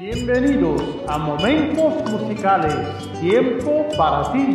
[0.00, 2.74] Bienvenidos a Momentos Musicales,
[3.20, 4.54] tiempo para ti,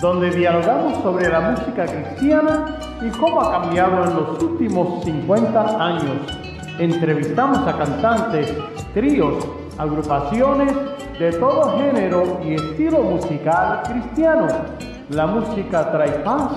[0.00, 6.16] donde dialogamos sobre la música cristiana y cómo ha cambiado en los últimos 50 años.
[6.80, 8.52] Entrevistamos a cantantes,
[8.92, 9.46] tríos,
[9.78, 10.72] agrupaciones
[11.16, 14.48] de todo género y estilo musical cristiano.
[15.10, 16.50] La música trae paz,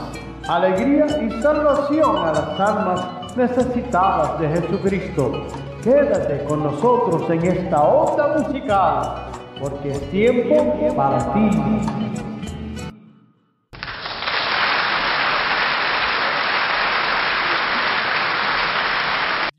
[0.48, 3.06] alegría y salvación a las almas
[3.38, 5.46] necesitadas de Jesucristo.
[5.86, 9.30] Quédate con nosotros en esta onda musical,
[9.60, 11.50] porque es tiempo para ti.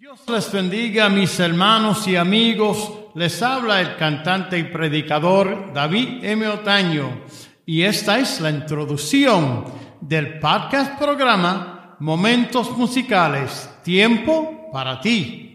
[0.01, 2.93] Dios les bendiga, mis hermanos y amigos.
[3.15, 6.49] Les habla el cantante y predicador David M.
[6.49, 7.21] Otaño.
[7.65, 9.65] Y esta es la introducción
[10.01, 15.46] del podcast programa Momentos Musicales, Tiempo para ti.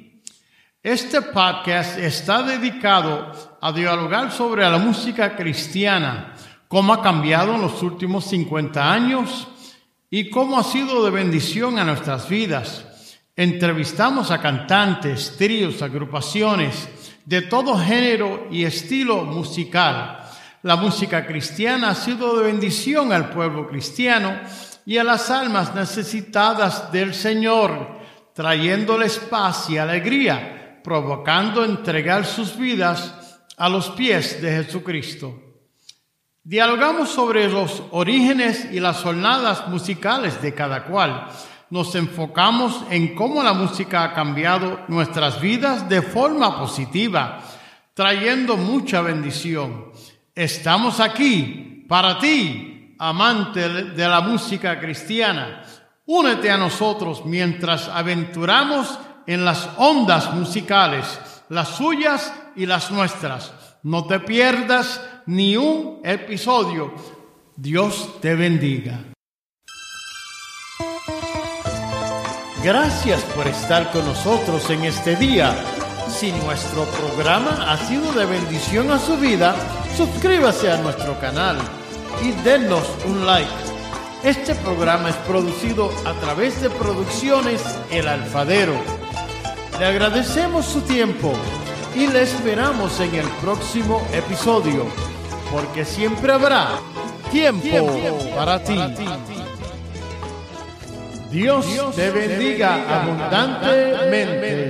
[0.84, 3.32] Este podcast está dedicado
[3.62, 6.34] a dialogar sobre la música cristiana,
[6.68, 9.48] cómo ha cambiado en los últimos 50 años
[10.10, 12.84] y cómo ha sido de bendición a nuestras vidas.
[13.36, 16.90] Entrevistamos a cantantes, tríos, agrupaciones
[17.26, 20.18] de todo género y estilo musical.
[20.64, 24.40] La música cristiana ha sido de bendición al pueblo cristiano
[24.88, 28.00] y a las almas necesitadas del Señor,
[28.34, 33.14] trayéndoles paz y alegría, provocando entregar sus vidas
[33.58, 35.40] a los pies de Jesucristo.
[36.44, 41.28] Dialogamos sobre los orígenes y las jornadas musicales de cada cual.
[41.70, 47.44] Nos enfocamos en cómo la música ha cambiado nuestras vidas de forma positiva,
[47.94, 49.92] trayendo mucha bendición.
[50.34, 55.62] Estamos aquí para ti, amante de la música cristiana.
[56.08, 61.06] Únete a nosotros mientras aventuramos en las ondas musicales,
[61.50, 63.54] las suyas y las nuestras.
[63.84, 66.94] No te pierdas ni un episodio.
[67.56, 69.00] Dios te bendiga.
[72.64, 75.56] Gracias por estar con nosotros en este día.
[76.08, 79.56] Si nuestro programa ha sido de bendición a su vida,
[79.98, 81.58] suscríbase a nuestro canal
[82.22, 83.50] y denos un like.
[84.24, 89.01] Este programa es producido a través de Producciones El Alfadero.
[89.80, 91.34] Le agradecemos su tiempo
[91.96, 94.86] y le esperamos en el próximo episodio,
[95.52, 96.80] porque siempre habrá
[97.32, 97.68] tiempo,
[98.36, 98.78] para, ti.
[101.32, 101.66] Dios,
[101.96, 104.61] te bendiga abundantemente.